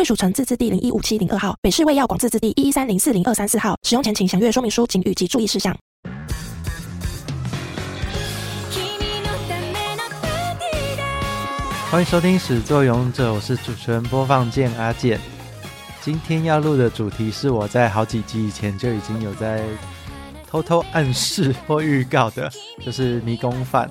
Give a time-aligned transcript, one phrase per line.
[0.00, 3.76] 贵属城自治地零一五七零二号，北市卫药广自治地一一三零四零二三四号。
[3.82, 5.76] 使用前请详阅说明书、警语及注意事项。
[11.90, 15.20] 欢迎收听《始作勇者》，我是主持人播放键阿健。
[16.00, 19.62] 今天要录的主题是我在好几集以前就已经有在
[20.48, 22.50] 偷偷暗示或预告的，
[22.82, 23.90] 就是迷宫饭。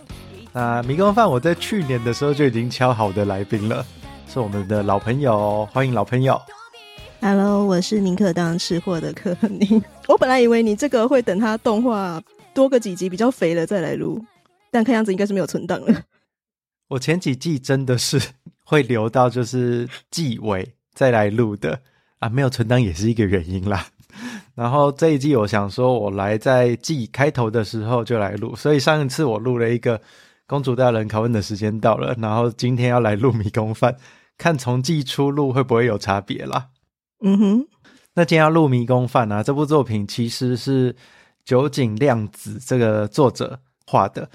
[0.52, 3.86] 那迷宫饭我在去年的时候就已经敲好的来宾了，
[4.30, 6.40] 是我们的老朋友，欢迎老朋友。
[7.20, 9.82] Hello，我是宁可当吃货的柯宁。
[10.08, 12.22] 我本来以为你这个会等他动画
[12.54, 14.24] 多个几集比较肥了再来录，
[14.70, 16.04] 但看样子应该是没有存档了。
[16.90, 18.22] 我前几季真的是
[18.64, 21.80] 会留到就是季尾再来录的
[22.20, 23.88] 啊，没有存档也是一个原因啦。
[24.54, 30.00] 然后这一季我想说，我来在季开头的时候就来录，所以上一次我录了一个
[30.46, 33.96] 公主大人拷问的时间到了，然后今天要来录迷宫饭，
[34.40, 36.70] 看从季初录会不会有差别啦。
[37.22, 37.68] 嗯哼，
[38.14, 40.96] 那今天要录迷宫饭啊，这部作品其实是
[41.44, 44.28] 酒井亮子这个作者画的。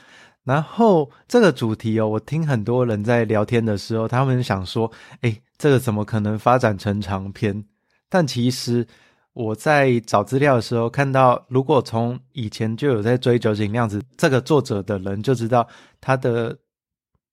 [0.45, 7.65] 然后这个主题哦，我听很多人在聊天的时候，他们想说：“哎，这个怎么可能发展成长篇？”
[8.11, 8.87] 但其实
[9.33, 15.67] 我在找资料的时候看到，如果从以前就有在追酒井亮子这个作者的人，就知道
[15.99, 16.55] 他的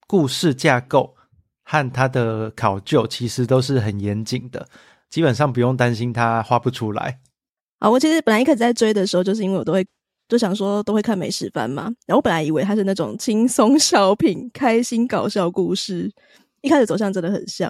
[0.08, 1.14] 故事架构
[1.72, 4.68] 和他的考究其实都是很严谨的，
[5.10, 7.22] 基本上不用担心他画不出来。
[7.80, 9.86] 啊，我其实本来一开始在追的时候，就是因为我都会。
[10.28, 16.10] 就想说都会看美食番嘛，然后我本来以为它是那种轻松小品、开心搞笑故事，
[16.62, 17.70] 一开始走向真的很像。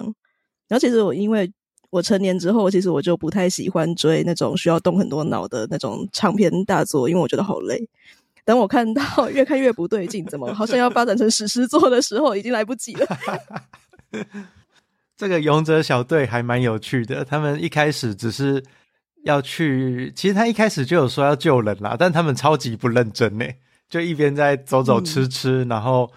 [0.68, 1.52] 然后其实我因为
[1.90, 7.88] 我成年之后，其实我就不太喜欢追那种需要动很多脑的那种长篇大作，因为我觉得好累。
[8.44, 13.06] 等我看到越看越不对劲，怎么好像要发展成史诗作的时候，已经来不及了。
[15.16, 18.62] 这个勇者小队还蛮有趣的，他们一开始只是。
[19.24, 23.46] 要去，其实他一开始就有说要救人啦，但他们超级不认真呢，
[23.88, 26.12] 就一边在走走吃吃，嗯、然后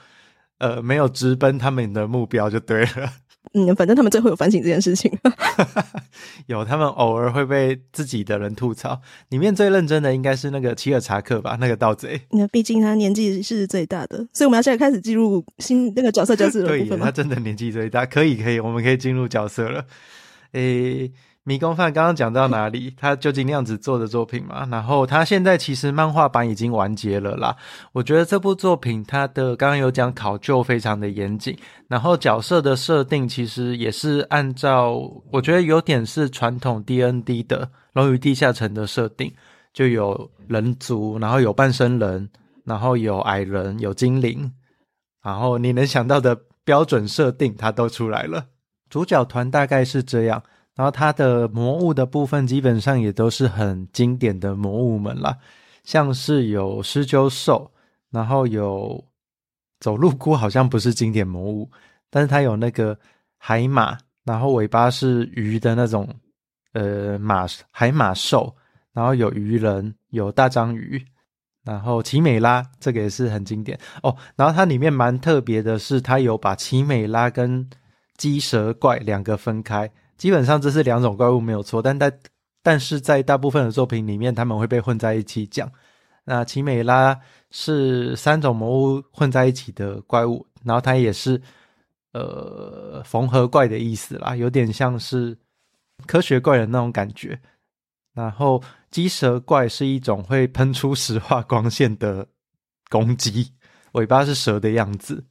[0.58, 3.14] 呃没有直奔他们的目标就对了。
[3.56, 5.12] 嗯，反正他们最后有反省这件事情。
[6.48, 9.02] 有，他们偶尔会被自己的人吐槽。
[9.30, 12.20] 里面最认真的应该是那个齐尔查克吧，那个盗贼。
[12.32, 17.06] 那毕竟他年纪是最大的，所以我们要现在开始进入新那个角色角色的部分吗？
[17.06, 19.86] 对，他真的年纪最大，可以可以，我们可以进入角色了。
[20.52, 21.12] 诶。
[21.48, 22.92] 迷宫饭刚刚讲到哪里？
[22.98, 24.68] 他究竟那样子做的作品嘛？
[24.72, 27.56] 然后他现在其实漫画版已经完结了啦。
[27.92, 31.56] 我觉得这部作品它的刚刚有讲考究非常的严谨，
[31.88, 35.00] 然后角色的设定其实也是按照
[35.32, 39.32] 我觉得有点是传统 DND 的《龙与地下城》的设定，
[39.72, 42.28] 就有人族，然后有半身人，
[42.64, 44.52] 然后有矮人，有精灵，
[45.22, 48.48] 然后你能想到的标准设定它都出来了。
[48.90, 50.42] 主角团大概是这样。
[50.76, 55.38] 然后它的魔物的部分基本上也都是很经典的魔物们啦，
[55.86, 57.72] 像是有狮鹫兽，
[58.12, 59.02] 然后有
[59.80, 61.72] 走路菇，好像不是经典魔物，
[62.10, 62.98] 但是它有那个
[63.38, 66.14] 海马，然后尾巴是鱼的那种，
[66.74, 68.54] 呃马海马兽，
[68.92, 71.02] 然后有鱼人，有大章鱼，
[71.64, 74.14] 然后奇美拉这个也是很经典哦。
[74.36, 77.70] 然后它里面蛮特别的是，它有把奇美拉跟
[78.18, 79.90] 鸡蛇怪两个分开。
[80.18, 82.20] 基本上这是两种怪物没有错，但在
[82.64, 85.72] 但是在大部分的作品里面，他们会被混在一起讲。
[86.24, 87.20] 那奇美拉
[87.52, 91.40] 是三种魔物混在一起的怪物，然后它也是
[92.14, 95.38] 呃缝合怪的意思啦，有点像是
[96.08, 97.40] 科学怪的那种感觉。
[98.14, 102.28] 然后鸡蛇怪是一种会喷出石化光线的
[102.90, 103.52] 攻击，
[103.92, 105.24] 尾巴是蛇的样子。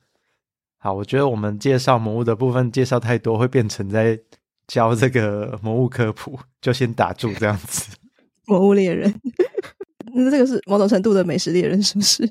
[0.78, 4.20] 好，我觉得我们介绍魔物的部分介绍太多，会变成在。
[4.66, 7.96] 教这个魔物科普，就先打住这样子。
[8.46, 9.12] 魔物猎人，
[10.14, 12.28] 那这个是某种程度的美食猎人，是不是？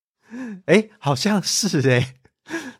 [0.66, 2.14] 哎，好像是哎。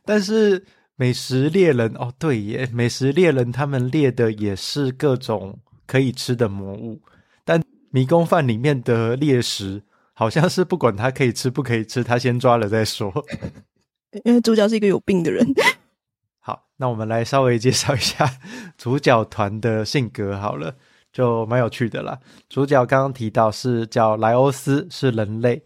[0.05, 0.65] 但是
[0.95, 7.01] 美食猎人哦，对耶，美食猎人他们猎的也是各种可以吃的魔物。
[7.45, 9.83] 但迷宫饭里面的猎食，
[10.13, 13.13] 好像是不管他可以吃不可以吃，他先抓了再说。
[14.25, 15.47] 因为主角是一个有病的人。
[16.79, 18.31] 那我们来稍微介绍一下
[18.77, 20.75] 主角团的性格好了，
[21.13, 22.19] 就蛮有趣的啦。
[22.49, 25.63] 主角刚刚提到是叫莱欧斯，是人类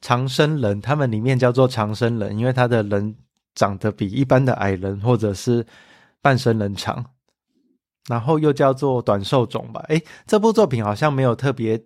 [0.00, 3.16] 长生人，他们里面叫做长生人，因为他的人
[3.54, 5.66] 长得比一般的矮人或者是
[6.20, 7.04] 半身人长，
[8.08, 9.82] 然后又叫做短寿种吧。
[9.88, 11.82] 诶，这部作品好像没有特别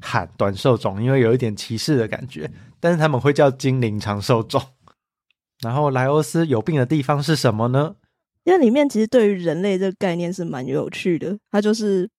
[0.00, 2.50] 喊短寿种，因为有一点歧视的感觉，
[2.80, 4.60] 但是他们会叫精灵长寿种。
[5.62, 7.94] 然后莱欧斯有病的地方是什么呢？
[8.44, 12.10] 因为里面其实对于人类这个概念是蛮有趣的，它就是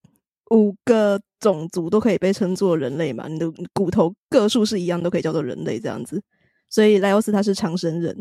[0.51, 6.21] 五个种族都可以被称作人类嘛，你的骨头个数是一样，都可以叫做人类这样子。
[6.69, 8.15] 所以莱欧斯他是长生人，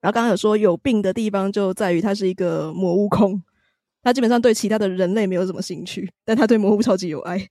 [0.00, 3.42] 然后刚刚有说有病的地方就在于他是一个魔物控，
[4.02, 7.46] 他基本上对其他的人类没有什么兴趣，但他对魔物超级有爱。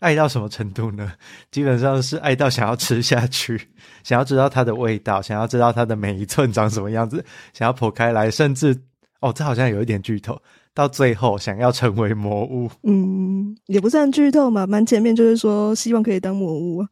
[0.00, 1.12] 爱到什么程度呢？
[1.50, 3.68] 基本上是爱到想要吃下去，
[4.02, 7.24] 想要知道它的味道，想要知道它的每一寸长什么样子，
[7.54, 8.76] 想要剖开来，甚至
[9.20, 10.40] 哦，这好像有一点剧透。
[10.72, 16.86] 到最后想要成为魔物，嗯，也不算剧透嘛，蛮前面就是说希望可以当魔物，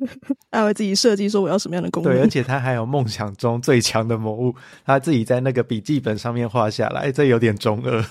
[0.52, 2.12] 他会自己设计说我要什么样的功能。
[2.12, 4.54] 对，而 且他还有梦想中最强的魔物，
[4.84, 8.04] 他自己在那个笔记本上面画下来，这有点中二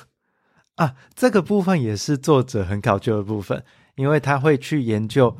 [0.75, 0.95] 啊。
[1.15, 3.63] 这个部分也是作者很考究的部分。
[3.95, 5.35] 因为他会去研究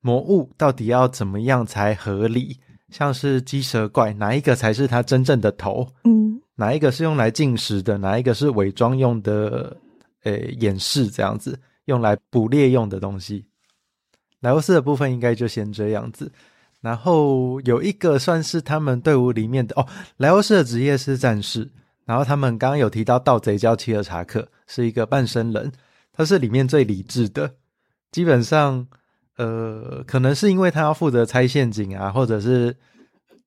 [0.00, 2.58] 魔物到底要怎么样才合理，
[2.90, 5.86] 像是鸡蛇怪，哪一个才是他真正的头？
[6.04, 7.98] 嗯，哪一个是用来进食的？
[7.98, 9.76] 哪一个是伪装用的？
[10.22, 13.42] 呃，掩饰这样子，用来捕猎用的东西。
[14.40, 16.30] 莱欧斯的部分应该就先这样子，
[16.82, 19.86] 然后有一个算是他们队伍里面的哦，
[20.18, 21.66] 莱欧斯的职业是战士，
[22.04, 25.72] 然后他们刚刚有提到盗贼叫切尔查克，是一个半身人。
[26.20, 27.54] 他是里面最理智的，
[28.12, 28.86] 基本上，
[29.38, 32.76] 呃，可能是因为他要负责拆陷阱啊，或者是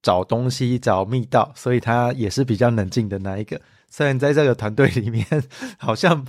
[0.02, 3.62] 找东西、找密道，所以他也是比较冷静的那一个。
[3.92, 5.24] 虽然在这个团队里面，
[5.78, 6.26] 好像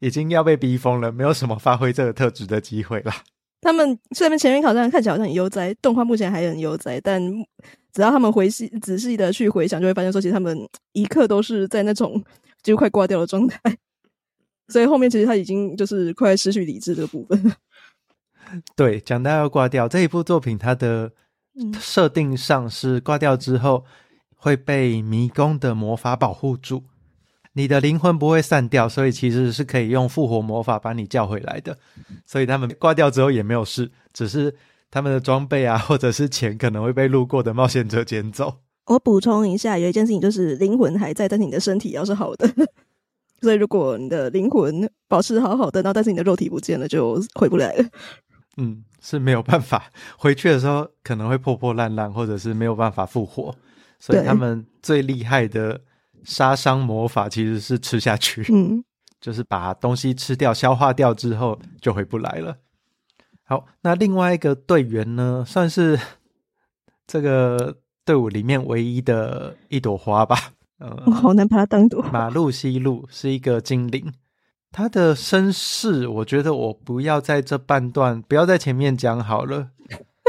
[0.00, 3.12] 已经要被逼疯了，没有什么发挥这个特质的机会了。
[3.60, 7.22] 他们虽然前面好像看起来好像很悠哉，动画目前还很悠哉，但
[7.92, 10.58] 只要他们回细仔细的去回想，就会发现说，其实他们
[10.94, 12.20] 一刻都是在那种
[12.64, 13.60] 几乎快挂掉的状态。
[14.68, 17.52] 所以后面其实他已经就是快失去理智这个部分。
[18.76, 21.10] 对，讲到要挂掉这一部作品，它的
[21.80, 23.84] 设定上是挂掉之后
[24.36, 26.84] 会被迷宫的魔法保护住，
[27.54, 31.76] 你的灵魂不会散掉，所以其实是可以用复活魔法把你叫回来的。
[32.24, 34.54] 所以他们挂掉之后也没有事，只是
[34.90, 38.58] 他们的装备啊或者是钱可能会被路过的冒险者捡走。
[38.84, 42.48] 我补充一下，有一件事情就是灵魂还在，但是你的身体要是好的。
[43.46, 47.84] 所以，如果你的灵魂保持好好的，然后但是你的肉体不见了，就回不来了。
[48.56, 53.54] 嗯，是没有办法回去的时候，可能会破破烂烂，或者是没有办法复活。
[54.00, 55.80] 所以他们最厉害的
[56.24, 58.82] 杀伤魔法其实是吃下去，嗯，
[59.20, 62.56] 就是把东西吃掉、消化掉之后就回不来了。
[63.44, 65.96] 好，那另外一个队员呢，算是
[67.06, 70.36] 这个队伍里面唯一的一朵花吧。
[70.78, 74.12] 嗯，我好难把它当读马路西路是一个精灵，
[74.70, 79.70] 他的身世，我觉得我不要在这半段，不要在前面讲好了。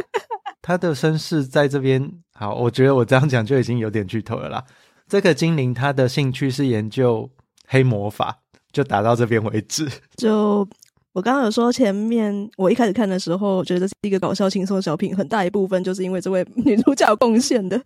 [0.62, 4.64] 他的身世在这边，好，我觉得我这样讲就已经有点剧透了啦。
[5.08, 7.30] 这个精灵他的兴趣是研究
[7.68, 8.40] 黑魔法，
[8.72, 9.88] 就打到这边为止。
[10.16, 10.68] 就。
[11.18, 17.82] 我刚刚有说，前面我一开始看的时候，觉得是一个搞笑轻松小品，很大一部分就是因为这位 女主角贡献的。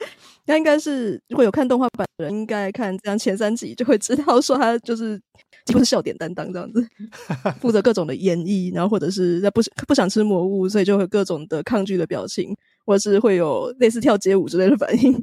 [0.47, 5.17] 那应该是如果有看动画版的人，应该看这样前三集就会知道，说她就是
[5.65, 6.85] 几乎是笑点担当这样子，
[7.61, 12.53] 负责各种的演绎，然后或者是在不不想吃魔物，所以就会各种的抗拒的表情，
[12.85, 15.17] 或者是会有类似跳街舞之类的反应。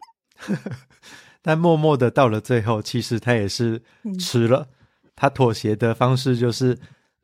[1.42, 3.82] 但默默的到了最后，其实他也是
[4.18, 4.68] 吃了，
[5.14, 6.78] 他妥协的方式就是。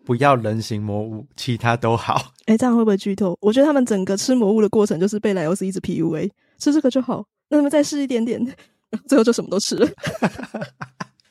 [0.04, 2.32] 不要人形魔物，其他都好。
[2.46, 3.36] 哎、欸，这样会不会剧透？
[3.40, 8.40] 我觉得他们整个吃魔物的过程就是被莱欧斯一直 PUA，吃这个就好，那他们再试一点点，
[9.08, 9.88] 最后就什么都吃了。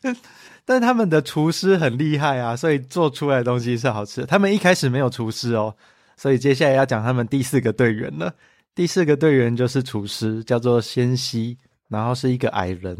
[0.65, 4.27] 但他们的厨师很厉害啊，所以做出来的东西是好吃的。
[4.27, 5.75] 他们一开始没有厨师哦，
[6.17, 8.33] 所以接下来要讲他们第四个队员了。
[8.73, 11.57] 第四个队员就是厨师，叫做仙西，
[11.89, 12.97] 然后是一个矮人。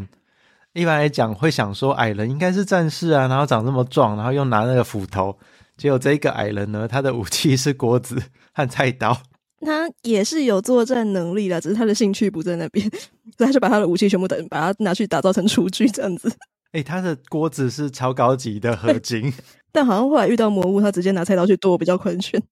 [0.72, 5.36] 一般来讲，会想说矮人应该是战士啊，然后长这么壮，然后又拿那个斧头。
[5.76, 9.16] 只有这个矮人呢，他的武器是锅子和菜刀。
[9.60, 12.88] 他也是有作战能力的，只是他的兴趣不在那边，
[13.38, 16.28] 所以他就把他的武器全部等把它拿去打造成厨具这样子。
[16.72, 19.32] 哎、欸，他的锅子是超高级的合金，
[19.72, 22.42] 但好像后来遇到魔物，他直接拿菜刀去剁比较宽全。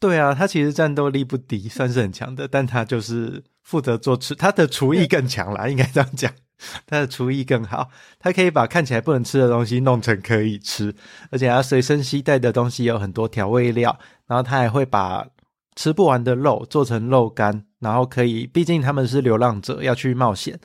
[0.00, 6.32] 对啊，他其实战斗力不低，算是很强的，但他就是负责做吃，他的厨艺更强啦，应该这样讲。
[6.86, 10.94] 他的厨艺更好，他可以把看起来不能吃的东西弄成可以吃，
[11.30, 15.26] 而且他随身携带的东西有很多调味料，然后他还会把
[15.74, 20.58] 吃不完的肉做成肉干，然后可以，毕竟他们是流浪者要去冒险，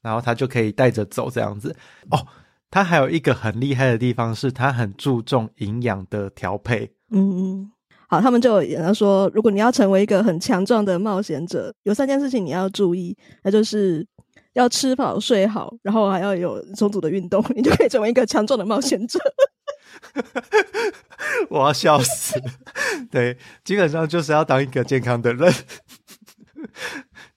[0.00, 1.74] 然后他就可以带着走这样子。
[2.10, 2.26] 哦，
[2.70, 6.92] 他还有一个很厉害的地方是，他很注重营养的调配。
[7.10, 7.70] 嗯，
[8.08, 14.06] 好，他们就有演说，如果你要成为一个很强壮的冒险者，有三件事情你要注意，那就是。
[14.54, 19.18] 要吃饱睡好，然后还要有充足的运动，你就可以成为一个强壮的冒险者。
[21.48, 22.40] 我要笑死！
[23.10, 25.52] 对，基本上就是要当一个健康的人。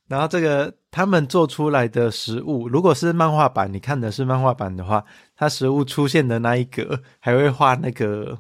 [0.08, 5.04] 然后这个他们做出来的食物，如果是漫画版，你看的是漫画版的话，
[5.36, 8.40] 它食物出现的那一格还会画那个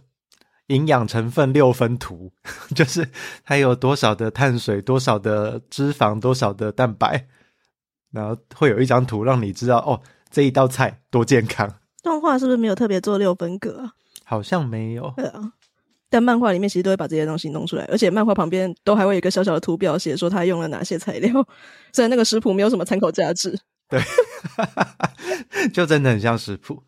[0.68, 2.32] 营养成分六分图，
[2.76, 3.10] 就是
[3.44, 7.28] 它有多少的碳水、多少的脂肪、多少的蛋白。
[8.16, 11.70] 然后会有一张图让你知道哦，这一道菜多健康。
[12.02, 13.92] 动画是不是没有特别做六分格啊？
[14.24, 15.14] 好像没有。
[15.18, 15.52] 对啊，
[16.10, 21.32] 但漫画里面其实都会把这些东西弄出来，而且漫画旁边都还会有一个小小的图表，写说他用了哪些材料。
[21.92, 24.00] 虽然那个食谱没有什么参考价值，对，
[25.74, 26.82] 就真的很像食谱。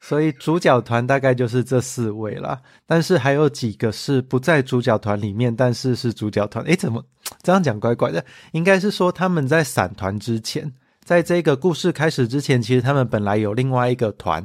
[0.00, 6.64] 所以主角团大概就是这四位啦，但是还有几个是不在主角团里面，但是是主角团。
[6.64, 7.04] 诶，怎么
[7.42, 8.24] 这样讲怪怪的？
[8.52, 10.72] 应该是说他们在散团之前，
[11.04, 14.44] 在这个故事开始之前，其实他们本来有另外一个团，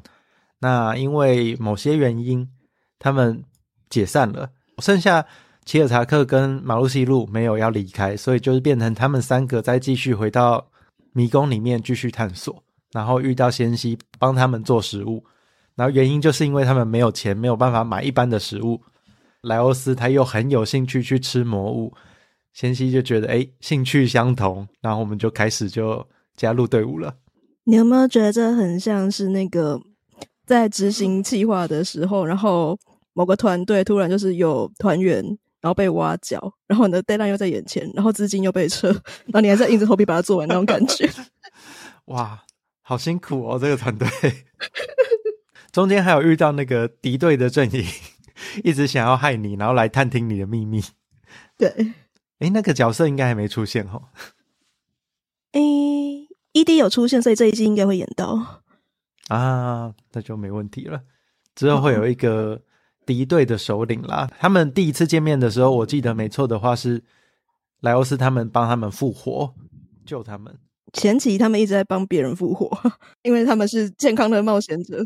[0.59, 2.45] 那因为某些原因，
[2.99, 3.41] 他们
[3.89, 5.25] 解散了，剩下
[5.63, 10.67] 齐尔查克跟马路西路没有要离开，所以就是变成他们三个再继续回到
[11.13, 15.23] 迷宫里面继续探索，然后遇到仙西帮他们做食物。
[15.75, 18.81] 然后原因就是因为他们没有钱，没有办法买一般的食物。
[19.41, 21.93] 莱欧斯他又很有兴趣去吃魔物，
[22.53, 26.03] 仙西就觉得诶兴趣相同，然后我们就开始就
[26.35, 27.15] 加入队伍了。
[27.65, 29.79] 你有没有觉得这很像是那个
[30.45, 32.77] 在执行计划的时候，然后
[33.13, 35.23] 某个团队突然就是有团员
[35.61, 41.09] 然后被挖角，然后你的 deadline 又在眼前，然后资金又被撤，然后你还在硬着头皮把它做完那种感觉？
[42.05, 42.43] 哇，
[42.81, 44.07] 好辛苦哦，这个团队。
[45.75, 47.83] 中间还有遇到那个敌对的阵营，
[48.63, 50.81] 一直想要害你，然后来探听你的秘密。
[51.57, 51.67] 对，
[52.39, 54.03] 哎，那个角色应该还没出现哦。
[55.51, 55.59] 哎
[56.53, 58.63] ，ED 有出现，所以这一季应该会演到
[59.27, 61.01] 啊，那就没问题了。
[61.55, 62.61] 之后会有一个
[63.05, 64.31] 敌对的首领啦。
[64.39, 67.03] 他们第一次见面的时候，我记得没错的话是
[67.81, 69.53] 莱欧斯他们帮他们复活，
[70.05, 70.57] 救他们。
[70.93, 72.71] 前期他们一直在帮别人复活，
[73.23, 75.05] 因为他们是健康的冒险者。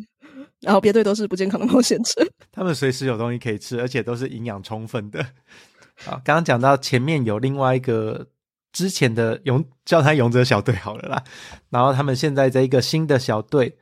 [0.62, 5.26] 然后别队都是不健康的冒险者， 他们随时有东西可以吃，而且都是营养充分的。
[6.04, 8.28] 好，刚刚讲到前面有另外一个
[8.72, 11.24] 之前的勇，叫他勇者小队好了啦。
[11.70, 13.78] 然后他们现在这一个新的小队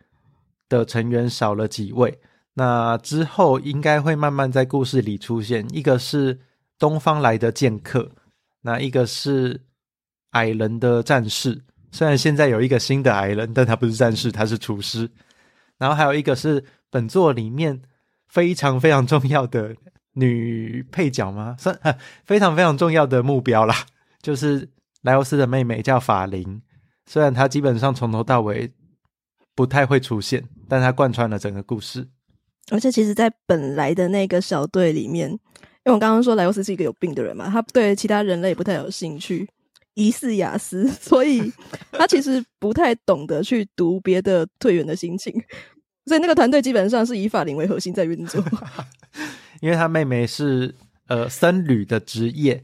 [0.70, 2.20] 的成员少了几位，
[2.54, 5.68] 那之后应该会慢慢在故事里出现。
[5.72, 6.40] 一个是
[6.80, 8.12] 东方来的剑客，
[8.62, 9.62] 那一个是
[10.32, 11.64] 矮人的战士。
[11.92, 15.10] 虽然现在有一个新的矮人，但他不是战士，他是厨师。
[15.78, 17.82] 然后还有一个是本作里面
[18.28, 19.76] 非常非常重要的
[20.14, 21.56] 女配角吗？
[21.60, 21.78] 算
[22.26, 23.76] 非常非常重要的目标啦，
[24.22, 24.70] 就是
[25.04, 26.62] 莱欧斯的妹妹叫法琳。
[27.06, 28.72] 虽然她基本上从头到尾
[29.56, 32.08] 不太会出现，但她贯穿了整个故事。
[32.70, 35.40] 而且其实，在本来的那个小队里面，因
[35.86, 39.48] 为我刚刚说莱欧斯是一个有病的人嘛，他对其他人类不太有兴趣，
[39.98, 41.52] 疑似雅思， 所以
[41.92, 45.34] 他其实不太懂得去读别的队员的心情。
[46.06, 48.42] 所以那个团队基本上是以法林为核心在运作，
[49.60, 50.74] 因为他妹妹是
[51.08, 52.64] 呃僧侣的职业，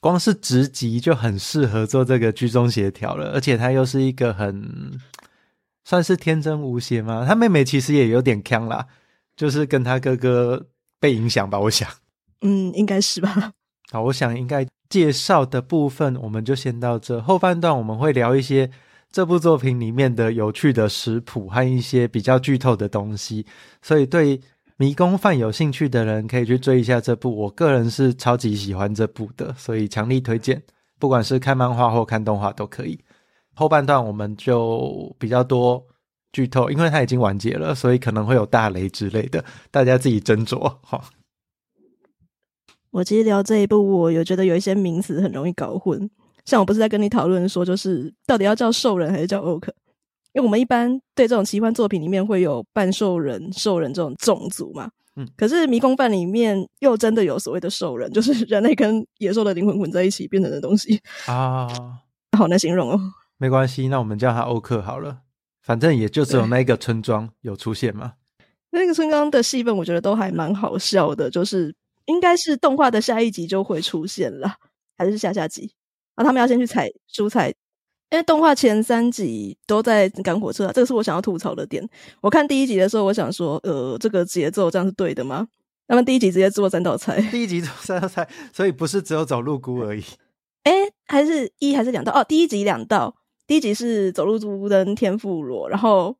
[0.00, 4.92] 光是职级就很适合做这个居中协调了，而且他又是一个很
[5.84, 7.24] 算是天真无邪嘛。
[7.26, 8.86] 他妹妹其实也有点坑啦，
[9.34, 10.68] 就是跟他哥哥
[11.00, 11.90] 被影响吧，我想，
[12.42, 13.52] 嗯，应该是吧。
[13.90, 18.70] 好，我想应该介绍的部分我们就先到这，后半段我们会聊一些。
[19.12, 23.44] 这部作品里面的有趣的食谱和一些比较剧透的东西，
[23.82, 24.40] 所以对
[24.76, 27.36] 迷宫饭有兴趣的人可以去追一下这部。
[27.36, 30.62] 我个人是超级喜欢这部的，所以强力推荐，
[31.00, 32.96] 不管是看漫画或看动画都可以。
[33.54, 35.84] 后半段我们就比较多
[36.32, 41.02] 剧透，因为它已经完结了，所以可能会有大雷之类的，大家自己斟酌哈。
[42.90, 46.10] 我其实聊这一部，我有觉得有一些名词很容易搞混。
[46.44, 49.68] 像我不是在跟你讨论说，就是到底要叫兽人还是叫 Orc？
[50.32, 54.90] 因为我们一般对这种奇幻作品里面会有半兽人、兽人这种种族嘛。
[55.16, 61.68] 嗯，可是迷宫饭里面又真的有所谓的兽人，就是 人类跟野兽的灵魂混在一起变成的东西啊，
[62.38, 62.98] 好难形容哦。
[63.36, 65.18] 没关系，那我们叫他欧克好了。
[65.62, 68.14] 反正也就只有那个村庄有出现嘛。
[68.70, 71.74] 那个村庄的戏份，我觉得都还蛮好笑的，就是
[72.06, 74.56] 应该是动画的下一集就会出现了，
[74.96, 75.72] 还是下下集？
[76.14, 77.48] 啊他们要先去采蔬菜，
[78.10, 81.88] 因为动画前三集都在赶火车，这个是我想要吐槽的点。
[82.20, 85.48] 我看第一集的时候，我想说，呃，这个节奏这样是对的吗？
[85.86, 90.02] 他们第一集直接做三道菜，第一集做三道菜，所以不是只有走路菇而已。
[90.64, 90.72] 哎，
[91.06, 92.12] 还是一还是两道？
[92.12, 93.16] 哦，第一集两道，
[93.46, 96.16] 第一集是走路菇跟天妇罗，然后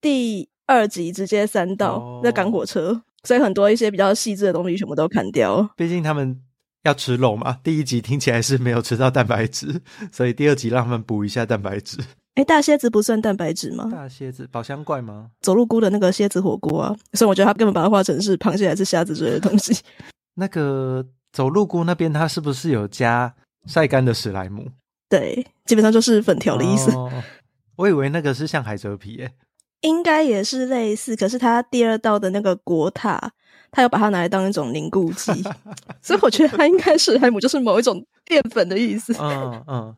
[0.00, 5.68] 第二集直接三道在赶火车，所以很多一些比较细致的东西全部都砍掉。
[5.76, 6.40] 毕竟他们
[6.84, 11.98] 要吃肉嘛，第一集听起来是没有吃到蛋白质， 所以第二集让他们补一下蛋白质。
[12.34, 13.88] 哎，大蝎子不算蛋白质吗？
[13.92, 15.30] 大蝎子宝箱怪吗？
[15.40, 19.76] 走路菇的那个蝎子火锅啊，所以我觉得他根本把它画成是螃蟹还是虾子之类的东西。
[20.34, 23.32] 那个走路菇那边，它是不是有加
[23.66, 24.68] 晒干的史莱姆？
[25.08, 26.90] 对，基本上就是粉条的意思。
[26.90, 27.08] 哦，
[27.76, 29.32] 我以为那个是像海蜇皮耶，
[29.84, 31.14] 应该也是类似。
[31.14, 33.32] 可是它第二道的那个国塔，
[33.70, 35.32] 它又把它拿来当一种凝固剂，
[36.02, 39.14] 所以我觉得它应该是海姆就是某一种淀粉的意思。
[39.20, 39.96] 嗯嗯。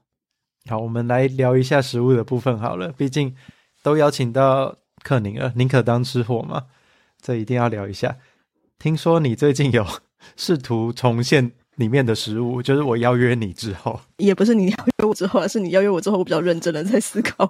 [0.69, 2.93] 好，我们来聊一下食物的部分好了。
[2.99, 3.35] 毕竟
[3.85, 6.65] 都邀请到克宁了，宁可当吃货嘛，
[7.23, 8.17] 这一定要聊一下。
[8.79, 9.87] 听说你最近有
[10.37, 17.49] 试图重现里面的食物，就是我邀约你之后，也不是你邀约我之后，而是你邀约我之后，我比较认真的在思考。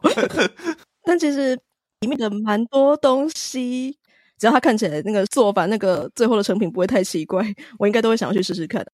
[1.02, 1.58] 但其实
[2.00, 3.98] 里面的蛮多东西，
[4.38, 7.42] 只要它看起来那个做法，那个最后的成品不会太奇怪，
[7.78, 8.86] 我应该都会想要去试试看。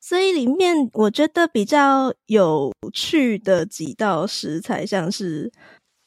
[0.00, 5.52] 所以里面我觉得比较有趣的几道食材，像是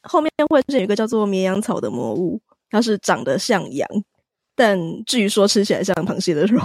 [0.01, 3.88] 后面会出现有一个叫做绵羊草的魔物，它是长得像羊，
[4.56, 6.60] 但据说吃起来像螃蟹的肉，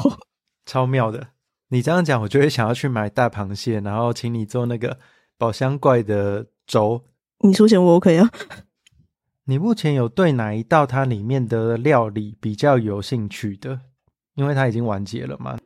[0.65, 1.29] 超妙的。
[1.71, 4.99] 你这样讲，我就会想要去买大螃蟹，然后请你做那个
[5.37, 7.03] 宝箱怪的粥。
[7.41, 8.31] 你出钱我 OK 啊。
[9.49, 13.81] 你目前有对哪一道它里面的料理比较有兴趣的？
[14.35, 15.59] 因为它已经完结了嘛。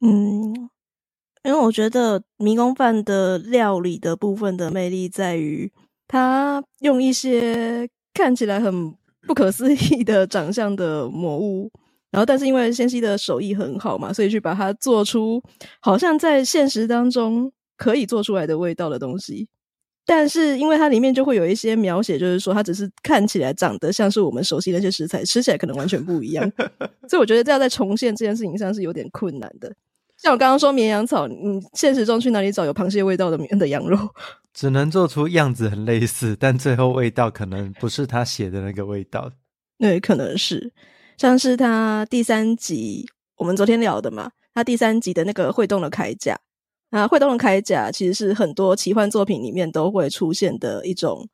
[0.00, 0.70] 嗯。
[1.42, 5.72] 因为我觉得迷宫饭的料理的部分的魅力在于，
[6.06, 8.94] 它用一些看起来很
[9.26, 11.70] 不可思议的长相的魔物，
[12.12, 15.42] 然后但是因为仙希的手艺很好嘛，所以去把它做出
[15.80, 19.48] 好像在现实当中可以做出来的味道的东西。
[20.06, 26.50] 但是因为它里面就会有一些描写，就是说它只是看起来长得像是我们熟悉的那些食材，吃起来可能完全不一样。
[27.08, 29.74] 所以我觉得这样在重现这件事情上是有点困难的。
[30.16, 33.98] 像我刚刚说绵羊草，你现实中去哪里找有螃蟹味道的绵的羊肉？
[34.54, 39.30] 只能做出样子很类似，但最后味道可能不是他写的那个味道。
[39.78, 40.72] 对，可能是
[41.18, 46.38] 像是他第三集我们昨天聊的嘛，他第三集的那个会动的铠甲
[46.96, 51.28] 啊，会动的铠甲其实是很多奇幻作品里面都会出现的一种，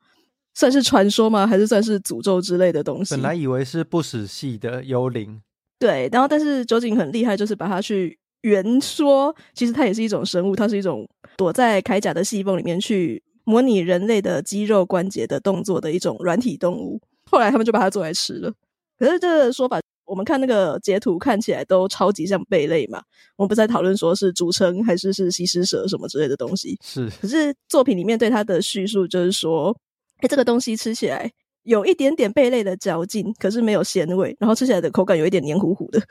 [0.54, 1.46] 算是传说吗？
[1.46, 3.14] 还是算是诅咒之类的东西？
[3.14, 5.40] 本来以为是不死系的幽灵，
[5.78, 8.18] 对，然后但是酒井很厉害，就是把它去。
[8.42, 17.00] 原说其实它也是一种生物，它是一种躲在铠甲的细缝里面去模拟人类的肌肉关节的动作的一种软体动物。
[17.30, 18.52] 后来他们就把它做来吃了。
[18.98, 19.78] 可是这个说法，
[20.12, 23.02] 我们看那个截图看起来都超级像贝类嘛。
[23.36, 26.78] 我们不在讨论说是竹蛏还是是西施蛇什么之类的东西。
[26.84, 27.08] 是。
[27.22, 29.74] 可是作品里面对它的叙述就是说，
[30.18, 36.02] 哎，这个东西吃起来有一点点贝类的嚼劲，可是没有鲜味，然后吃起来的口感有一点黏糊糊的。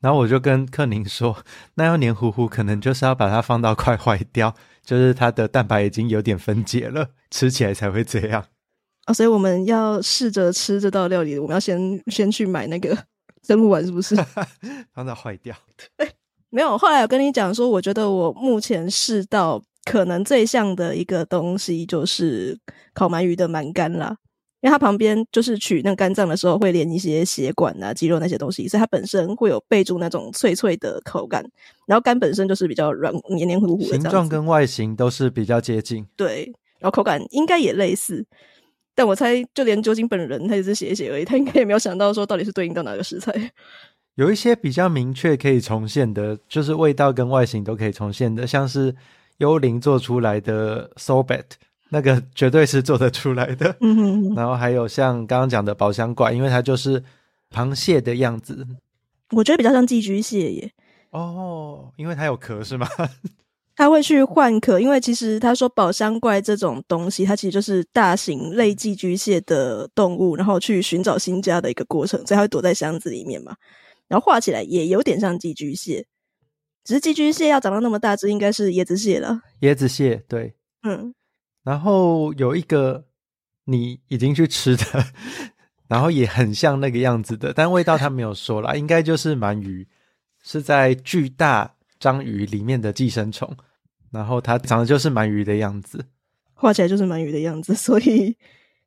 [0.00, 1.36] 然后我就跟克宁说，
[1.74, 8.44] 那要黏糊糊，可能就是要把它放到快坏掉，就是它的蛋白已经有点分解了，吃起来才会这样。
[9.06, 12.96] 啊，所以我们要试着吃这道料理，我们要先先去买那个
[13.46, 14.16] 生物完，是不是？
[14.92, 15.54] 放到坏掉。
[15.96, 16.10] 对，
[16.50, 16.76] 没有。
[16.76, 22.58] 后来我跟你讲说，我觉得我目前试到可能最像的一个东西，就是
[22.92, 24.16] 烤鳗鱼的鳗干啦。
[24.62, 31.44] 因为它旁边就是取那肝脏的时候会连一些血管啊、肌肉那些东西，所以它本身会有备注那种脆脆的口感。
[31.86, 36.04] 然后肝本身就是比较软、黏黏糊糊的，形状跟外形都是比较接近。
[36.16, 38.26] 对，然后口感应该也类似。
[38.96, 43.32] 但我猜，就连酒井本人他也是写一写而已，他应该也没有想到说到底是对应到哪个食材。
[44.16, 48.96] 有一些比较明确可以重现的，就是味道跟外形都可以重现的，像是
[49.36, 51.44] 幽灵做出来的 sorbet。
[51.88, 57.00] 那个绝对是做得出来的，嗯哼，然后还有像刚刚讲的宝箱怪，因为它就是
[57.52, 58.66] 螃蟹的样子，
[59.30, 60.72] 我觉得比较像寄居蟹耶。
[61.10, 62.88] 哦，因为它有壳是吗？
[63.76, 73.54] 它会去换壳，因为其实他说宝箱怪这种东西，它其实就是大型类寄居蟹的动物，然后去寻找新家的一个过程，所以它会躲在箱子里面嘛。
[74.08, 76.06] 然后画起来也有点像寄居蟹，
[76.84, 79.42] 只是寄居蟹要长到那么大只，应该是椰子蟹了。
[79.60, 81.14] 椰子蟹，对，嗯。
[81.62, 83.04] 然后有一个
[83.64, 84.84] 你已经去吃的，
[85.86, 89.86] 然后也很像那个样子的，但味道他没有说啦，应该就是鳗鱼，
[90.42, 93.56] 是在巨大章鱼里面的寄生虫，
[94.10, 96.04] 然后它长得就是鳗鱼的样子，
[96.54, 98.36] 画起来就是鳗鱼的样子，所以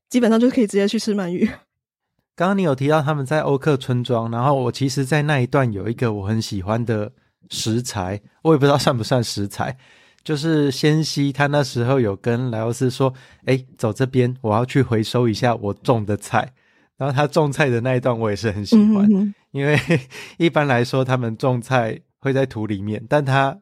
[0.10, 1.46] 基本上就可以直接去吃鳗鱼。
[2.36, 7.12] 刚刚你有提到他们在欧克村庄，然后我其实，在那一段有一个我很喜欢的
[7.50, 9.78] 食材，我也不知道算不算食材。
[10.22, 13.12] 就是仙溪，他那时候有跟莱欧斯说
[13.46, 16.54] ：“哎，走这边，我要去回收一下我种的菜。”
[16.98, 19.10] 然后他种菜的那一段我也是很喜欢，
[19.52, 19.80] 因为
[20.38, 23.58] 一般来说他们种菜会在土里面，但他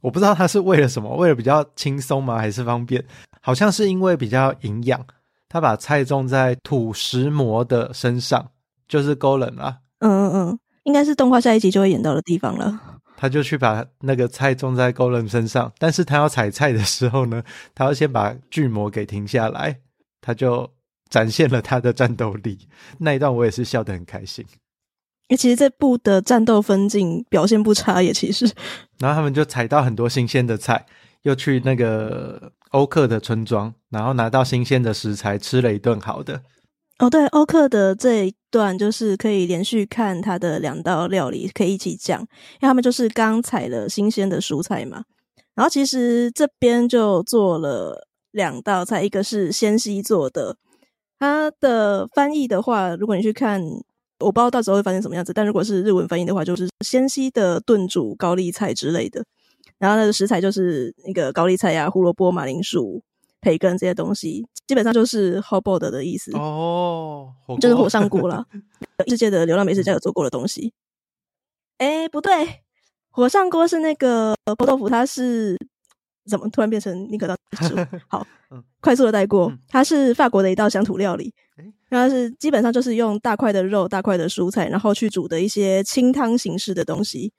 [0.00, 2.36] 我不知道他是为了什么，为了比较轻松吗？
[2.36, 3.04] 还是方便？
[3.40, 5.04] 好像是因为比较营养，
[5.48, 8.50] 他把菜种在土石魔的身上，
[8.88, 9.78] 就是 Golem 啊。
[10.00, 12.80] 嗯嗯嗯，应该是动画下一集就会演到的地方了。
[13.16, 17.42] 他就去把那个菜种在 Golem 身上，但是他要采菜的时候呢，
[17.74, 19.80] 他要先把巨魔给停下来，
[20.20, 20.70] 他就
[21.08, 22.58] 展现了他的战斗力。
[22.98, 24.44] 那一段我也是笑得很开心。
[25.28, 28.48] 诶，其实这部的战斗分镜表现不差，也其实。
[28.98, 30.86] 然后他们就采到很多新鲜的菜，
[31.22, 36.42] 又去那个欧克的村庄，然后拿到新鲜的食材，吃了一顿好的。
[36.98, 42.26] 哦，对，欧克的这一段就是可以连续看他的两道料理，可以一起讲，因
[42.62, 45.04] 为他们就是刚采了新鲜的蔬菜嘛。
[45.54, 50.56] 然后其实这边就做了两道菜，一个是仙溪做的，
[51.18, 53.62] 它的翻译的话，如果你去看，
[54.20, 59.24] 我不知道到时候会发生什么样子，但如果是日文翻译的话，就是纤细的炖煮高丽菜之类的。
[59.78, 63.02] 然后那个食材就是那个高丽菜呀、啊、胡萝卜、马铃薯。
[63.42, 68.44] 培根这些东西基本上就是 hotpot 的意思哦，就是火上锅了。
[69.06, 70.72] 世界的流浪美食家有做过的东西。
[71.78, 72.32] 哎，不对，
[73.10, 75.56] 火上锅是那个臭豆腐，它是
[76.28, 77.36] 怎么突然变成尼可当
[78.08, 78.26] 好，
[78.80, 81.32] 快速的带过，它是法国的一道乡土料理。
[81.88, 87.32] 然后是基本上就是用大块的肉、大块的蔬菜，然后去煮的一些清汤形式的东西。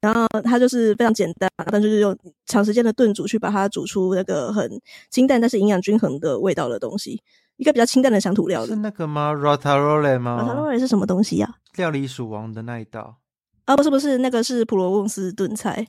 [0.00, 7.20] 然后它就是非常简单，但就是用长时间的炖煮去把它煮出那个很清淡但是营养均衡的味道的东西，
[7.56, 8.68] 一个比较清淡的乡土料理。
[8.68, 11.56] 是那个吗？Ratatouille 吗？Ratatouille 是什么东西呀？
[11.76, 13.18] 料理鼠王的那一道？
[13.64, 15.88] 啊，不是不是，那个是普罗旺斯炖菜。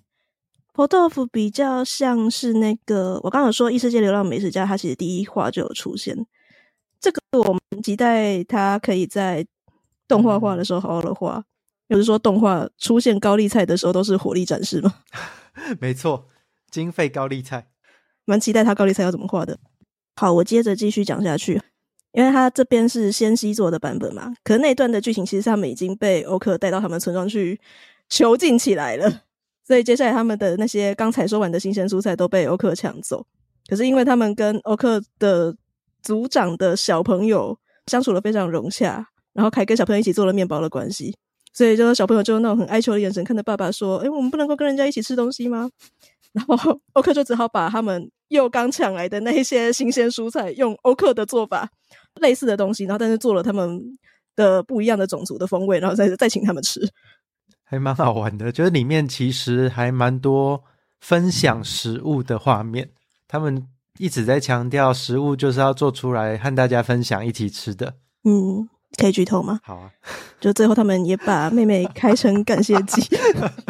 [0.74, 6.26] pot 豆腐比较像是那个，我刚刚有说异世界流浪美食家，它其实第一话就有出现。
[7.32, 9.46] 这个我们期待他可以在
[10.08, 11.44] 动画化的时候好好的画。
[11.90, 14.94] 就是说，动画出现高丽菜的时候都是火力展示吗？
[15.78, 16.26] 没错，
[16.70, 17.68] 经费高丽菜，
[18.24, 19.60] 蛮期待他高丽菜要怎么画的。
[20.16, 21.62] 好，我接着继续讲下去，
[22.14, 27.60] 因为他这边是仙溪做的版本嘛，可是那一段的剧情其实他们已经被欧克带到他们村庄去
[28.08, 29.24] 囚禁起来了，
[29.68, 33.28] 所以接下来他们的那些刚才说完的新鲜蔬菜都被欧克抢走。
[33.68, 35.54] 可是因为他们跟欧克的
[36.02, 41.16] 族长的小朋友相处的非常融洽，然后还跟小朋友一起做了面包的关系。
[41.54, 45.70] 所以，就小朋友就用那种很哀求的眼神看着爸爸说：“哎，我们不能够跟人家一起吃东西吗？”
[46.32, 51.70] 然后欧克就只好把他们又刚抢来的那一些新鲜蔬菜，用欧克的做法
[52.22, 53.82] 类似的东西，然后但是做了他们
[54.38, 56.80] 的不一样的种族的风味，然后再再请他们吃，
[57.66, 58.50] 还蛮好玩的。
[58.50, 60.64] 就是里面其实还蛮多
[61.02, 62.90] 分享食物的画面，
[63.28, 67.96] 他们一直在强调食物就是要做出来和大家分享，一起吃的。
[68.24, 68.70] 嗯。
[68.98, 69.58] 可以剧透吗？
[69.64, 69.90] 好啊，
[70.42, 73.02] 就最后他们也把妹妹开成感谢祭。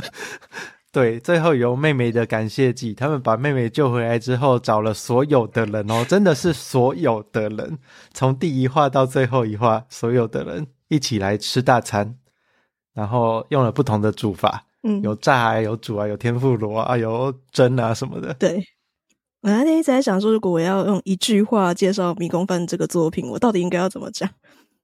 [0.91, 7.77] 对，最后由妹妹的感谢祭，他们把妹妹救回来之后，找了所有的人哦，真的是所有的人，
[8.15, 12.15] 从第一话到最后一话，所有的人一起来吃大餐，
[12.95, 18.33] 然后用了不同的煮法，嗯，有炸啊，有煮啊，有天妇罗啊，有蒸啊什么的。
[18.33, 18.59] 对，
[19.41, 24.29] 我那天一直在想说，如果我要用一句话介绍《迷宫饭》这个作品，我到底应该要怎么讲？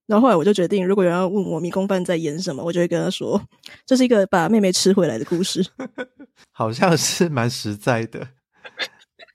[0.07, 3.39] 然后后来我就决定，如果有人要问我迷宫饭在演什么，我就会跟他说，
[3.85, 5.63] 这是一个把妹妹吃回来的故事。
[6.51, 8.29] 好像是蛮实在的，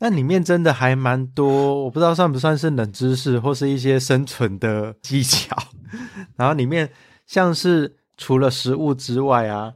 [0.00, 5.56] 那里面真的还蛮多，我不知道算不算是冷知识，或是一些生存的技巧。
[6.34, 6.90] 然后里面
[7.26, 9.74] 像是除了食物之外啊，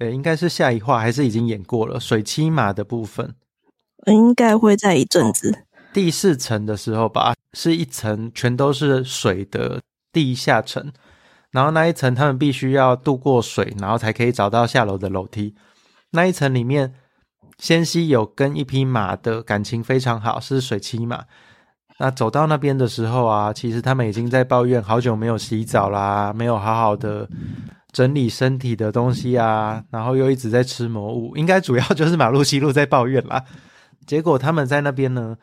[0.00, 3.34] 诶，应该是下一话还是已经演过了水栖马的部分，
[4.08, 9.80] 应该会在一阵子，第四层的时候吧，是一层全都是水的。
[10.10, 10.90] 地下层，
[11.52, 15.54] 然后那一层他们必须要渡过水，然后才可以找到下楼的楼梯。
[16.12, 16.94] 那一层里面，
[17.58, 21.24] 仙溪有跟一匹马的感情非常好，是水栖马。
[21.98, 27.28] 那走到那边的时候啊，其实他们已经在抱怨好久没有洗澡啦，没有好好的
[27.92, 33.44] 整理身体的东西啊，然后又一直在吃魔物，应该主要就是马路西路在抱怨啦。
[34.08, 35.36] 结果他们在那边呢，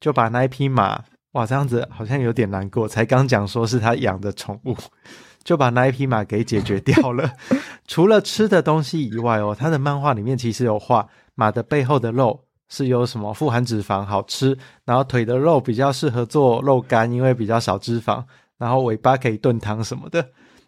[0.00, 2.86] 就把那一匹马哇，这样子好像有点难过。
[2.86, 4.76] 才刚讲说是他养的宠物，
[5.42, 7.28] 就把那一匹马给解决掉了。
[7.88, 14.56] 除了吃的东西以外哦，他的漫画里面其实有画马的背后的肉是有什么富含脂肪，好吃。
[14.84, 18.24] 然后腿的肉比较适合做肉干，因为比较少脂肪。
[18.58, 20.24] 然后尾巴可以炖汤什么的。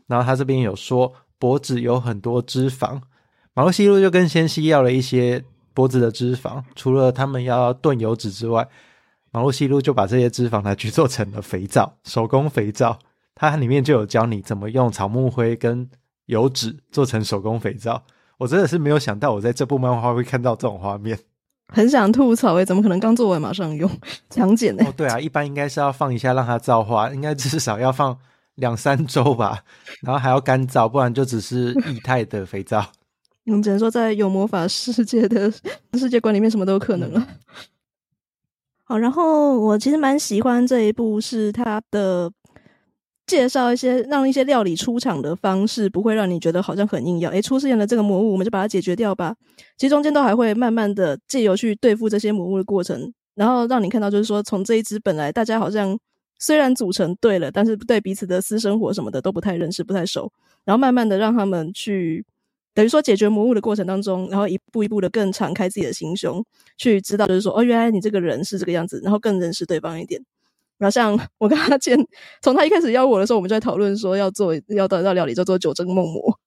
[0.08, 3.00] 然后他这边有说脖子有很多脂肪，
[3.54, 8.68] 马路西路就跟仙希要了一些脖子的脂肪，除了他们要炖油脂之外。
[9.32, 12.98] 马路西路就把这些脂肪拿去做成了肥皂，手工肥皂。
[13.36, 15.88] 它里面就有教你怎么用草木灰跟
[16.26, 18.02] 油脂做成手工肥皂。
[18.38, 21.16] 我真的是没有想到，我在这部漫画会看到这种画面，
[21.72, 23.88] 很想吐槽诶，怎么可能刚做完马上用？
[24.30, 24.84] 强碱呢？
[24.84, 28.18] 哦，对啊，一般应该是要放一下让它皂化，应该至少要放
[28.56, 29.62] 两三周吧，
[30.02, 32.84] 然后还要干燥，不然就只是液态的肥皂。
[33.50, 35.52] 我们只能说，在有魔法世界的
[35.94, 37.26] 世界观里面，什么都有可能了。
[38.84, 42.30] 好，然后我其实蛮喜欢这一部，是它的
[43.26, 47.30] 介绍一些让一些料理出场的方式，不会让你觉得好像很硬要。
[47.30, 49.34] 诶，出现了这个魔物，我们就把它解决掉吧。
[49.76, 55.98] 其实中间都还会慢慢的借由去对付这些魔物的过程，然后让你看到，就是说从这一支本来大家好像
[56.38, 60.32] 虽然组成对了，但是对彼此的私生活什么的都不太认识、不太熟，
[60.64, 62.24] 然后慢慢的让他们去。
[62.72, 66.44] 等于说，解决魔物的过程当中，然后一步一步的更敞开自己的心胸，
[66.76, 70.24] 去知道，就是说，哦，原来你这个人是这个样子，然后更认识对方一点。
[70.78, 71.98] 然后像 我跟他见，
[72.40, 76.38] 从他一开始邀我的时候，我们就在讨论说要做要到道料理叫做九蒸梦魔。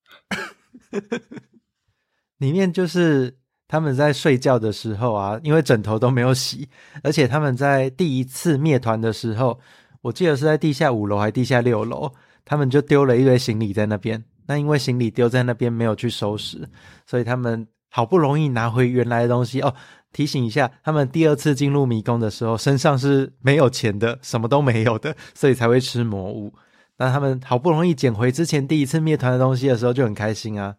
[2.40, 3.36] 里面就是
[3.68, 6.68] 他们在睡觉的时候啊，因为枕头都没有洗，
[7.04, 9.60] 而且他们在第一次灭团的时候，
[10.02, 12.12] 我记得是在地下五楼还是地下六楼，
[12.44, 14.24] 他们就丢了一堆行李在那边。
[14.48, 16.68] 那因为行李丢在那边没有去收拾，
[17.06, 19.74] 所以他们好不容易拿回原来的东西哦。
[20.12, 26.54] 提醒一下，他们第二次进入迷宫的时候，身上是没有钱的，什么都没有的，所以才会吃魔物。
[26.98, 30.76] 那他们好不容易捡回之前第一次灭团的东西的时候，就很开心啊。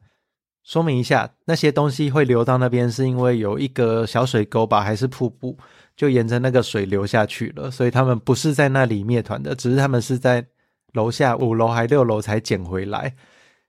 [0.62, 5.58] 说明一下，那些东西会流到那边，是因为有一个小水沟吧，还是瀑布，
[5.96, 7.68] 就沿着那个水流下去了。
[7.70, 10.46] 所以他们不是在那里灭团的，只是他们是在
[10.92, 13.14] 楼下五楼还六楼才捡回来。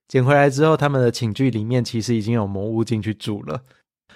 [0.08, 3.64] 捡回来之后，他们的寝具里面其实已经有魔物进去住了。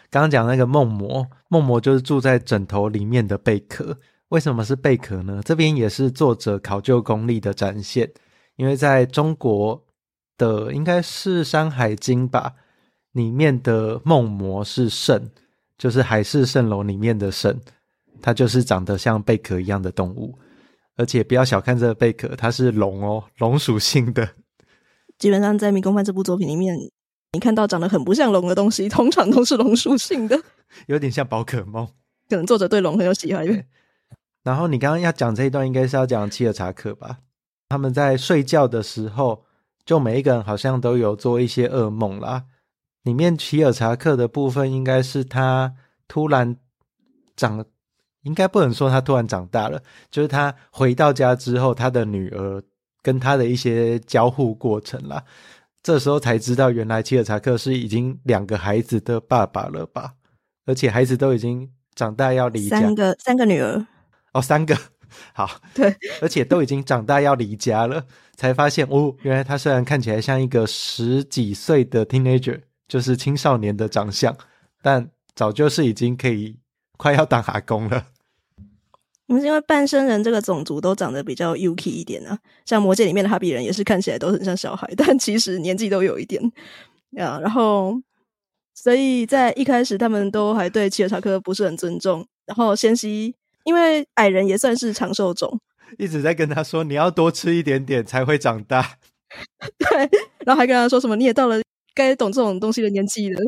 [0.10, 3.98] 刚刚讲那个梦魔，梦魔就是住在枕头里面的贝壳。
[4.30, 5.42] 为什么是贝壳呢？
[5.44, 8.12] 这边也是作者考究功力的展现。
[8.56, 9.84] 因为在中国
[10.38, 12.54] 的应该是《山海经》吧，
[13.14, 15.30] 里面的梦魔是圣，
[15.78, 17.60] 就是海市蜃楼里面的圣，
[18.22, 20.38] 它就是长得像贝壳一样的动物。
[20.98, 24.28] 而且不要小看这个贝壳，它是龙哦，龙属性的。
[25.20, 26.76] 基本上在《迷宫饭》这部作品里面，
[27.34, 30.42] 你看到长得很不像龙的东西， 通常都是龙属性的，
[30.88, 31.86] 有点像宝可梦。
[32.30, 33.46] 可能作者对龙很有喜爱。
[34.44, 37.20] 然后你刚刚要讲这一段，应该是要讲契尔查克吧？
[37.68, 39.44] 他们在睡觉的时候，
[39.86, 42.46] 就每一个人好像都有做一些噩梦啦。
[43.04, 45.76] 里面奇尔查克的部分，应该是他
[46.08, 46.56] 突然
[47.36, 47.66] 长，
[48.24, 52.64] 应该不能说他突然长大了，就是他回到家之后，他的女儿。
[53.02, 55.24] 跟他的一些交互过程啦，
[55.82, 60.14] 这时候才知道原来切尔查克是已经两个孩子的爸爸了吧？
[60.66, 63.86] 而且孩子都已经长大要离家，三个三个女儿。
[64.34, 64.78] 哦，三个。
[65.34, 65.50] 好。
[65.74, 74.36] 对，而且都已经长大要离家了，才发现哦，原来他虽然看起来像一个十几岁的 teenager，就是青少年的长相，
[74.84, 76.56] 但早就是已经可以
[76.98, 78.06] 快要当阿公了。
[79.30, 86.44] 我们是因为半生人这个种族都长得比较 Yuki 一点啊，像魔戒里面的哈比人也是看起来都很像小孩， 但其实年纪都有一点
[87.16, 87.40] 啊。
[87.40, 87.94] 然后，
[88.74, 92.26] 所以在一开始他们都还对齐尔查克不是很尊重。
[92.48, 95.60] 然后先希因为矮人也算是长寿种，
[96.00, 98.98] 一直在跟他说你要多吃一点点才会长大。
[99.78, 100.10] 对，
[100.44, 101.62] 然后还跟他说什么你也到了
[101.94, 103.40] 该懂这种东西的年纪了，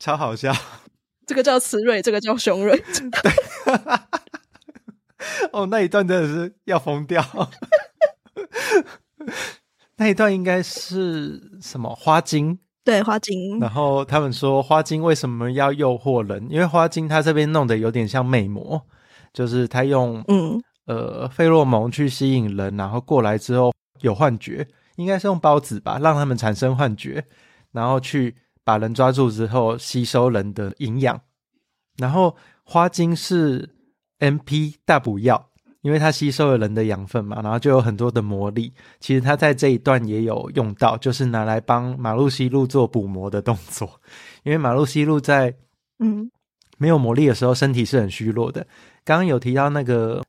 [0.00, 0.50] 超好笑。
[1.26, 2.82] 这个叫慈瑞，这个叫雄瑞。
[3.22, 3.32] 对。
[5.52, 7.24] 哦，那一段真的是要疯掉。
[9.96, 12.58] 那一段应该是什么花精？
[12.84, 13.58] 对，花精。
[13.60, 16.46] 然后他们说花精为什么要诱惑人？
[16.50, 18.82] 因为花精它这边弄得有点像魅魔，
[19.32, 27.24] 就是他用嗯呃费洛蒙去吸引人，然后过来之后有幻觉，应该是用孢子吧，让他们产生幻觉，
[27.72, 31.20] 然后去把人抓住之后吸收人的营养。
[31.96, 33.73] 然后花精是。
[34.24, 35.50] MP 大补药，
[35.82, 38.72] 因为它吸收了人的养分嘛，然后就有很多的魔力。
[39.00, 44.00] 其实它在这一段也有用到，就是拿来帮马路西路做补魔的动作。
[44.44, 45.54] 因为马路西路在
[45.98, 46.30] 嗯
[46.78, 48.66] 没有魔力的时候，身体是很虚弱的。
[49.04, 50.22] 刚刚有提到那个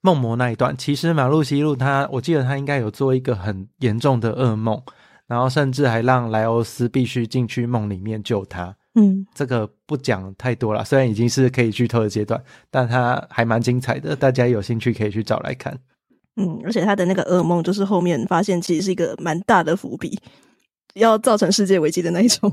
[0.00, 4.80] 梦魔那一段，其实马路西路他，我记得他应该有做一个很严重的噩梦，
[5.26, 8.74] 然后甚至还让莱欧斯必须进去梦里面救他。
[8.94, 15.78] 嗯，这个不讲太多了，虽然已经是可以剧透的阶段，但它还蛮精彩的，大家有兴趣可以去找来看。
[16.36, 20.18] 嗯，而且他的那个噩梦，就是后面发现其实是一个蛮大的伏笔，
[20.94, 22.52] 要造成世界危机的那一种。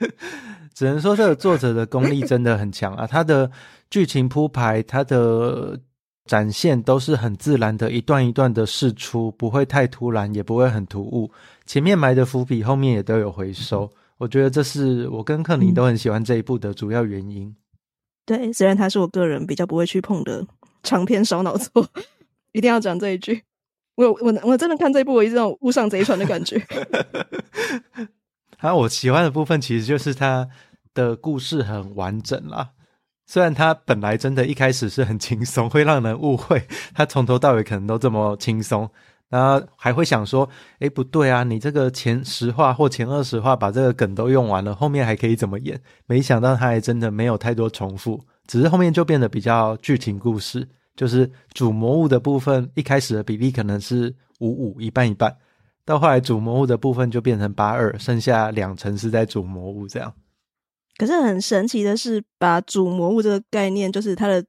[0.74, 3.50] 只能说这个作者的功力真的很强啊，他的
[3.90, 5.78] 剧情铺排，他的。
[6.26, 11.30] 展现都是很自然的，一段一段的释出，不会太突然，也不会很突兀。
[11.66, 13.88] 前面埋的伏笔，后面也都有回收。
[14.18, 17.48] 我觉得这是我跟克林都很喜欢这一部的主要原因。
[17.48, 17.56] 嗯、
[18.24, 20.46] 对，虽然他是我个人比较不会去碰的
[20.82, 21.86] 长篇烧脑作，
[22.52, 23.42] 一定要讲这一句。
[23.96, 26.60] 我我我真的看这一部，我一直有误上贼船的感觉。
[28.58, 30.48] 啊，我喜欢的部分其实就是他
[30.94, 32.70] 的故事很完整啦。
[33.26, 38.88] 虽然他本来真的一开始是很轻松，会让人误会他从头到尾可能都这么轻松，
[39.36, 40.48] 然后还会想说
[40.80, 55.36] ：“诶，不对啊，你这个前十话或前二十话把这个梗都用完了，后面还可以怎么演？”没想到他还真的没有太多重复，只是后面就变得比较剧情故事，就是主魔物的部分一开始的比例可能是五五一半一半，
[55.84, 60.14] 到后来主魔物的部分就变成八二，剩下两成是在主魔物这样。
[60.96, 64.42] 可是很神奇的是，把主魔物这个概念，就是它的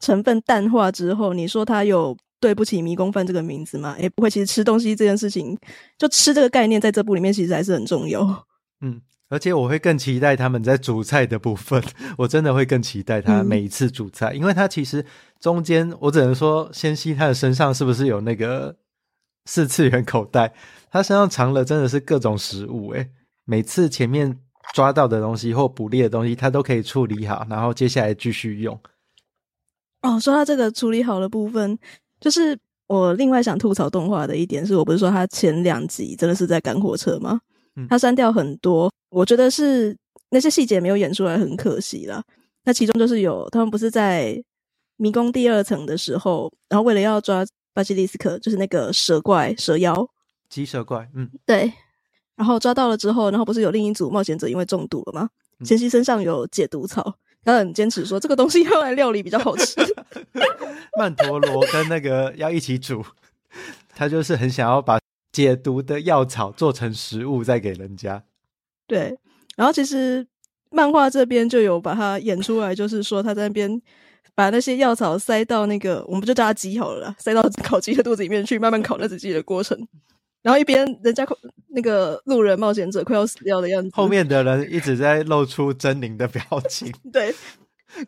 [0.00, 3.96] 成分淡化之后，你说它有对不起迷宫饭这个名字吗？
[3.98, 4.28] 也不会。
[4.28, 5.58] 其实吃东西这件事情，
[5.96, 8.20] 就吃这个概念，在这部里面其实还是很重要。
[8.82, 11.82] 嗯，而且我会更期待他们在煮菜的部分，
[12.18, 15.02] 我真的会更期待他每一次煮菜，嗯、因为他其实
[15.40, 18.76] 中间，我只能说，先吸他的身上是不是有那个
[19.46, 20.52] 四次元口袋？
[20.90, 23.08] 他身上藏了真的是各种食物，诶，
[23.46, 24.38] 每次前面。
[24.72, 28.80] 抓到的东西或捕猎的东西，他都可以处理好，然后接下来继续用。
[30.00, 31.78] 哦，说到这个处理好的部分，
[32.24, 37.38] 就是我另外想吐槽动画的一点是，我不是说他前两集真的是在赶火车吗？
[37.76, 39.94] 嗯，它删掉很多，我觉得是
[40.30, 42.24] 那些细节没有演出来，很可惜啦。
[42.64, 44.42] 那其中就是有他们不是在
[44.96, 50.08] 迷宫第二层的时候，然后为了要抓巴西利斯克，就是那个蛇怪蛇妖，
[50.48, 51.70] 棘蛇怪，嗯，对。
[52.36, 55.28] 然后抓到了之后，然后不是有另一组冒险者因为中毒了吗？
[55.62, 59.74] 仙希身上有解毒草，他很坚持说这个东西用来料理比较好吃。
[60.98, 63.04] 曼陀罗跟那个 要一起煮，
[63.94, 64.98] 他就是很想要把
[65.32, 68.22] 解毒的药草做成食物再给人家。
[68.86, 69.18] 对，
[69.56, 70.26] 然后其实
[70.70, 73.80] 漫画这边就有把它演出来，就是说他在那边
[74.34, 79.76] 把那些药草塞到那个，我们不就叫它鸡好了啦，塞到烤鸡的肚子里面去，慢慢烤那只鸡的过程。
[80.44, 81.26] 然后一边人家
[81.68, 87.34] 那个路人冒险者快要死掉的样子，后面的人一直在露出狰狞的表情， 对，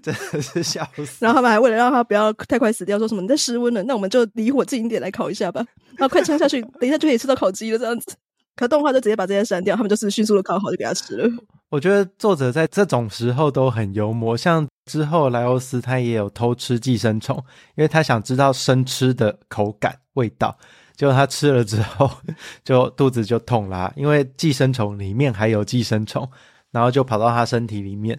[0.02, 1.16] 真的是笑死。
[1.20, 5.64] 然后他们还为了让他不要太快死掉，说什么你在失温了，那我们就离火近一点来烤一下吧。
[5.96, 8.14] 然后快枪下去，等一下就可以吃到烤鸡了，这样子。
[8.54, 11.30] 可动画就直接把这些删掉，他们就是迅速的烤好就给他吃了。
[11.70, 17.36] 我觉得作者在这种时候都很幽默，像之后莱欧斯他也有偷吃寄生虫，
[17.76, 20.56] 因为他想知道生吃的口感味道。
[20.96, 22.10] 结果他吃了之后，
[22.64, 26.28] 就肚子就痛啦，因为寄生虫里面还有寄生虫，
[26.70, 28.18] 然后就跑到他身体里面，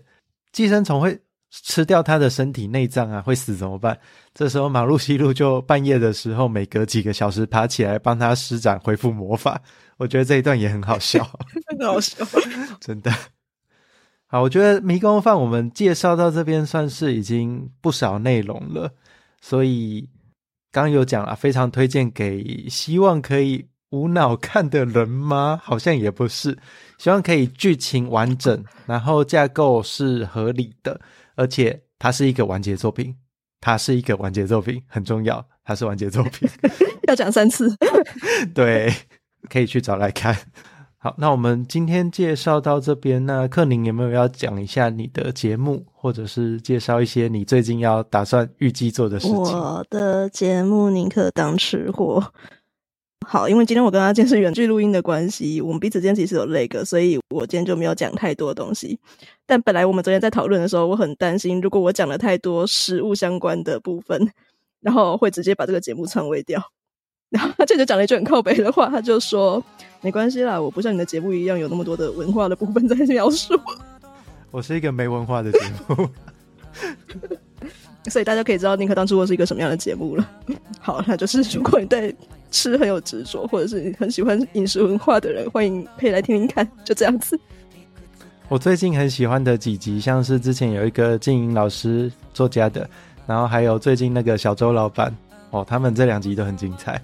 [0.51, 3.97] 寄生虫会吃掉他的身体内脏啊，会死怎么办？
[4.33, 9.59] 这时候马路西路就半夜的时候，每隔几个小时爬起来帮他施展恢复魔法，
[9.97, 11.27] 我觉得这一段也很好笑，
[11.67, 12.23] 真的好笑，
[12.79, 13.11] 真的。
[14.27, 18.91] 好，我觉得迷宫饭我们介绍到这边算是已经不少内容了，
[19.41, 20.07] 所以。
[20.71, 25.59] 刚刚有讲啊，非常推荐给希望可以无脑看的人吗？
[25.63, 26.57] 好像也不是，
[26.97, 30.99] 希望可以剧情完整，然后架构是合理的，
[31.35, 33.15] 而且它是一个完结作品，
[33.61, 36.49] 它是一个完结作品，很重要，它是完结作品，
[37.07, 37.73] 要讲三次，
[38.53, 38.93] 对，
[39.49, 40.35] 可以去找来看。
[41.07, 43.25] 好，那我们今天介绍到这边。
[43.25, 49.37] 那克宁有没有要讲一下你的节目，或者是介绍一些你最近要打算预计做的事情？
[49.37, 52.21] 我的节目宁可当吃货。
[53.25, 58.99] 好，因为今天我跟阿健是远距录音的关系，我们彼此间其实有 lag，所以我今天就没有讲太多东西。
[59.45, 64.29] 但本来我们昨天在讨论的时候，我很担心，如果我讲了太多食物相关的部分，
[64.81, 66.61] 然后会直接把这个节目篡位掉。
[67.31, 69.61] 然后他这就讲了一句很靠北的话，他就说
[70.01, 73.53] ：“没关系啦，我不像你的节目一样有那么多的文化的部分在描述。
[74.49, 75.59] ”我是一个没文化的节
[75.89, 76.09] 目，
[78.09, 80.29] 所以大家可以知道宁可当初我是一个什么样的节目了。
[80.79, 82.15] 好，那就是如果你对
[82.49, 86.65] 吃很有执着，或者是你很喜欢饮食文化的人，欢迎可以来听听看。
[86.85, 87.37] 就这样子。
[88.47, 92.89] 我最近很喜欢的几集，像是之前有一个静音老师作家的。
[93.25, 95.13] 然后还有最近那个小周老板
[95.49, 97.01] 哦，他们这两集都很精彩。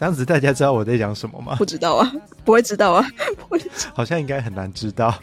[0.00, 1.54] 这样子大家知道我在讲什么吗？
[1.58, 2.10] 不知道啊，
[2.42, 3.92] 不会知道啊， 不会知道。
[3.92, 5.14] 好像应该很难知道。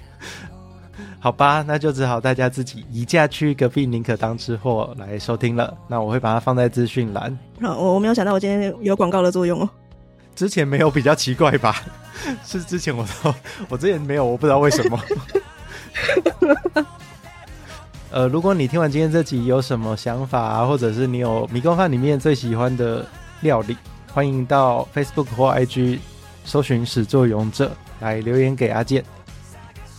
[1.20, 5.76] 好吧，那就只好大家自己移驾去隔壁宁可当吃货来收听了。
[5.88, 7.36] 那我会把它放在资讯栏。
[7.60, 9.68] 好，我我没有想到我今天有广告的作用哦。
[10.36, 11.82] 之前没有比较奇怪吧？
[12.46, 13.34] 是之前我都
[13.70, 15.00] 我之前没有，我不知道为什么。
[18.12, 23.04] 呃，如果你听完今天这集有什么想法啊，或者是你有迷宫饭里面最喜欢的
[23.42, 23.76] 料理，
[24.18, 26.00] 欢迎到 Facebook 或 IG
[26.44, 29.06] 搜寻始作俑者来留言给阿健。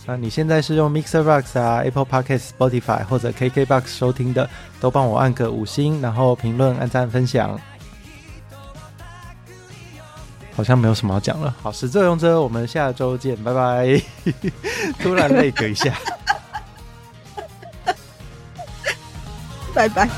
[0.05, 4.49] 那你现在是用 Mixer Box 啊、Apple Podcast、Spotify 或者 KK Box 收听的，
[4.81, 7.57] 都帮我按个五星，然后评论、按赞、分享。
[10.53, 11.55] 好像没有什么要讲了。
[11.63, 14.01] 好，始作俑者，我们下周见，拜拜。
[14.99, 15.97] 突然累个一下，
[19.73, 20.09] 拜拜。